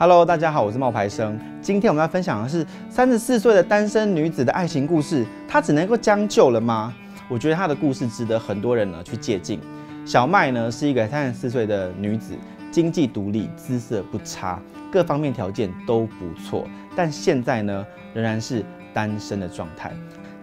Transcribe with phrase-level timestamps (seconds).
[0.00, 1.36] Hello，大家好，我是冒牌生。
[1.60, 5.26] 今天我们要分享的是三十四岁的单身女子的爱情故事。
[5.48, 6.94] 她只能够将就了吗？
[7.28, 9.58] 我觉得她的故事值得很多人呢去借鉴。
[10.06, 12.36] 小麦呢是一个三十四岁的女子，
[12.70, 17.84] 经济独立，姿色不差，各方面条件都不错，但现在呢
[18.14, 19.92] 仍然是单身的状态。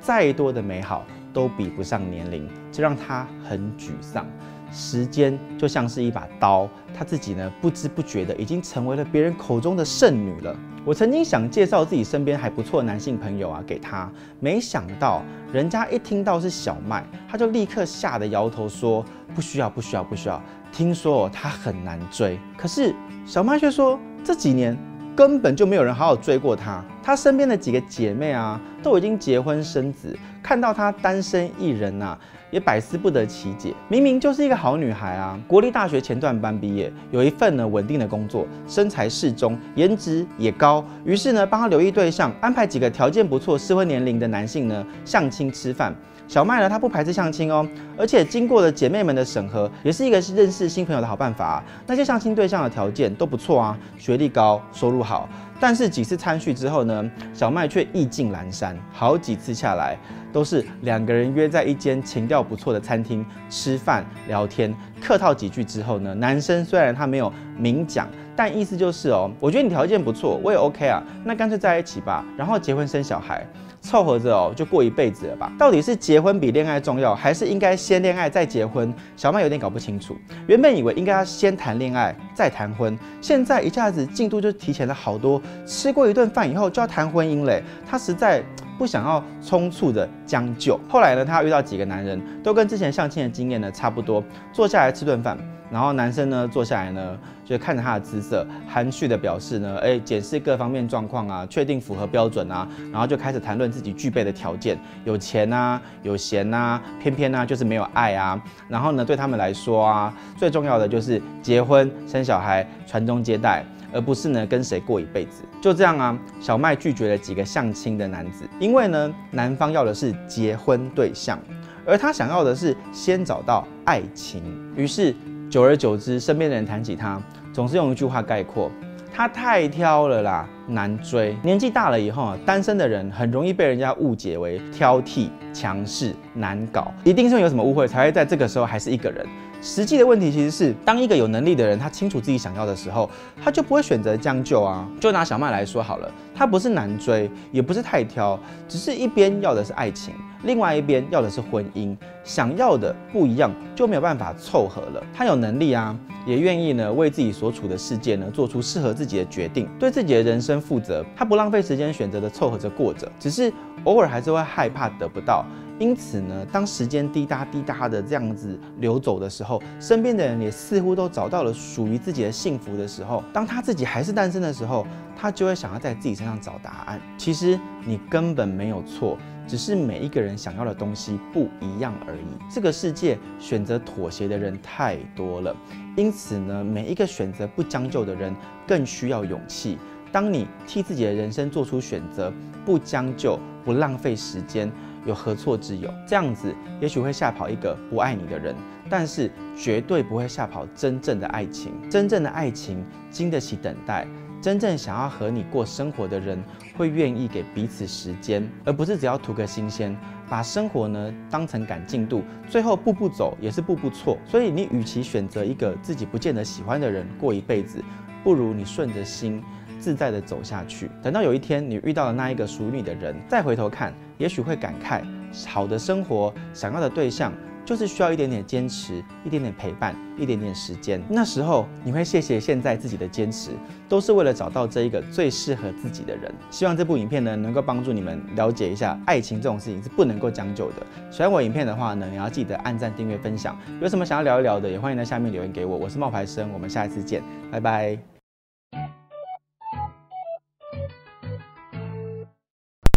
[0.02, 4.28] 再多的美好都比不上年龄，这让她很沮丧。
[4.76, 10.54] 时间就像是一把刀，她自己呢不知不觉的已经成为了别人口中的剩女了。
[10.84, 20.40] 我曾经想介绍自己身边还不错的男性朋友啊给她，没想到人家一听到是小麦，他就立刻吓得摇头说不需要不需要不需要。
[20.72, 22.94] 听说他很难追，可是
[23.26, 24.78] 小麦却说这几年
[25.16, 26.84] 根本就没有人好好追过她。
[27.02, 32.20] 她身边的几个姐妹啊都已经结婚生子，看到她单身一人啊。
[32.56, 35.38] 也百思不得其解，明明就是一个好女孩啊！
[35.46, 40.82] 国立大学前段班毕业，有一份呢稳定的工作，身材适中，颜值也高。
[41.04, 45.94] 于是呢，帮她留意对象，安排几个条件不错、适婚年龄的男性呢相亲吃饭。
[46.30, 51.64] 小麦呢，她不排斥相亲哦，而且经过了姐妹们的审核，也是一个认识新朋友的好办法啊。
[51.86, 55.28] 那些相亲对象的条件都不错啊，学历高，收入好。
[55.58, 59.98] 但是几次参叙之后呢，小麦却意兴阑珊，好几次下来
[60.34, 73.46] 都是两个人约在一间情调不错的餐厅吃饭聊天，客套几句之后呢，男生虽然他没有明讲，但意思就是哦，我觉得你条件不错，我也 OK 啊，那干脆在一起吧，然后结婚生小孩。
[73.82, 75.52] 凑合着哦，就过一辈子了吧？
[75.60, 78.92] 到底是结婚比恋爱重要，还是应该先恋爱再结婚？
[79.16, 80.18] 小麦有点搞不清楚。
[80.48, 85.40] 原本以为应该要先谈恋爱再谈婚，现在一下子进度就提前了好多。
[85.68, 88.44] 吃过一顿饭以后就要谈婚姻嘞，他实在
[88.78, 90.80] 不想要匆促的将就。
[90.90, 95.38] 后来呢，她遇到几个男人，都跟之前相亲的经验呢差不多，坐下来吃顿饭。
[95.72, 108.40] 然后男生呢坐下来呢，就看着他的姿色，含蓄的表示呢，哎，检视各方面状况啊，确定符合标准啊，然后就开始谈论自己具备的条件，有钱啊，有闲啊，偏偏呢就是没有爱啊。
[108.70, 115.42] 然后呢，对他们来说啊，最重要的就是结婚生小孩，传宗接代，而不是呢跟谁过一辈子。
[115.60, 121.40] 就这样啊，小麦拒绝了几个相亲的男子，因为呢，男方要的是结婚对象，
[121.86, 124.44] 而他想要的是先找到爱情，
[124.76, 125.16] 于是。
[125.48, 127.22] 久而久之，身边的人谈起他，
[127.54, 128.70] 总是用一句话概括：
[129.14, 131.38] 他太挑了啦，难追。
[131.44, 139.26] 年纪大了以后啊，单身的人很容易被人家误解为挑剔、强势、难搞，一定是有什么误会才会在这个时候还是一个人。
[139.66, 143.10] 实际的问题其实是，当一个有能力的人，他清楚自己想要的时候，
[143.44, 144.88] 他就不会选择将就啊。
[145.02, 155.04] 就拿小麦来说好了，他不是难追，也不是太挑，只是一边要的是爱情，另外一边要的是婚姻，想要的不一样，就没有办法凑合了。
[155.12, 155.98] 他有能力啊，
[156.28, 161.04] 也愿意呢为自己所处的世界呢做出适合自己的决定，对自己的人生负责。
[161.16, 163.52] 他不浪费时间选择的凑合着过着，只是
[163.86, 165.44] 偶尔还是会害怕得不到。
[165.78, 174.88] 因此呢，当时间滴答滴答的这样子流走的时候，身边的人也似乎都找到了属于自己的幸福的时候，当他自己还是单身的时候，
[175.18, 177.02] 他就会想要在自己身上找答案。
[177.18, 182.20] 其实你根本没有错，只是每一个人想要的东西不一样而已。
[182.50, 185.54] 这个世界选择妥协的人太多了，
[185.98, 188.34] 因此呢，每一个选择不将就的人
[188.66, 189.78] 更需要勇气。
[190.10, 192.32] 当你替自己的人生做出选择，
[192.66, 194.72] 不将就，不浪费时间。
[195.06, 195.90] 有何错之有？
[196.08, 198.56] 这样子也许会吓跑一个不爱你的人，
[198.90, 201.72] 但是绝对不会吓跑真正的爱情。
[201.90, 204.08] 真正的爱情经得起等待，
[204.42, 206.44] 真正想要和你过生活的人
[206.76, 209.96] 会愿意给彼此时间，而不是只要图个新鲜，
[210.28, 214.18] 把生活呢当成赶进度，最后步步走也是步步错。
[214.26, 217.84] 所以你与其选择一个自己不见得喜欢的人过一辈子，
[218.24, 219.42] 不如你顺着心。
[219.86, 225.04] 自在的走下去，等到有一天你遇到了那一个属于你的人，再回头看，也许会感慨，
[225.48, 227.32] 好的生活，想要的对象，
[227.64, 231.00] 就是需要一点点坚持，一点点陪伴，一点点时间。
[231.08, 233.52] 那时候你会谢谢现在自己的坚持，
[233.88, 236.34] 都是为了找到这一个最适合自己的人。
[236.50, 240.78] 希望这部影片呢，能够帮助你们了解一下，爱情这种事情是不能够将就的。
[241.12, 243.56] 喜欢我影片的话呢，也要记得按赞、订阅、分享。
[243.80, 245.78] 有什么想要聊一聊的，也欢迎在下面留言给我。
[245.78, 247.22] 我是冒牌生，我们下一次见，
[247.52, 248.15] 拜拜。